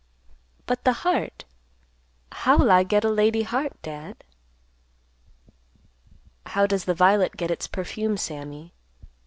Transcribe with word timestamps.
"But 0.65 0.83
the 0.83 0.93
heart, 1.05 1.45
how'll 2.31 2.71
I 2.71 2.81
get 2.81 3.03
a 3.03 3.09
lady 3.11 3.43
heart, 3.43 3.79
Dad?" 3.83 4.23
"How 6.47 6.65
does 6.65 6.85
the 6.85 6.95
violet 6.95 7.37
get 7.37 7.51
its 7.51 7.67
perfume, 7.67 8.17
Sammy? 8.17 8.73